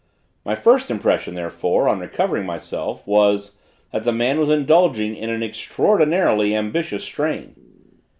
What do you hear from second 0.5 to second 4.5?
first impression therefore, on recovering myself was, that this man was